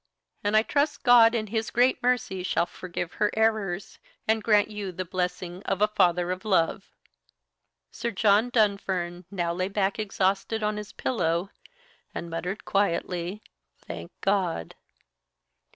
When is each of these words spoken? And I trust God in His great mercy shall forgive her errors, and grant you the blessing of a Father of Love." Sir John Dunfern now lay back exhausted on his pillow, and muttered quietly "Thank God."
And 0.43 0.57
I 0.57 0.63
trust 0.63 1.03
God 1.03 1.35
in 1.35 1.45
His 1.45 1.69
great 1.69 2.01
mercy 2.01 2.41
shall 2.41 2.65
forgive 2.65 3.13
her 3.13 3.29
errors, 3.35 3.99
and 4.27 4.41
grant 4.43 4.67
you 4.71 4.91
the 4.91 5.05
blessing 5.05 5.61
of 5.65 5.79
a 5.79 5.87
Father 5.87 6.31
of 6.31 6.43
Love." 6.43 6.85
Sir 7.91 8.09
John 8.09 8.49
Dunfern 8.49 9.25
now 9.29 9.53
lay 9.53 9.67
back 9.67 9.99
exhausted 9.99 10.63
on 10.63 10.77
his 10.77 10.91
pillow, 10.91 11.51
and 12.15 12.31
muttered 12.31 12.65
quietly 12.65 13.43
"Thank 13.77 14.11
God." 14.21 14.73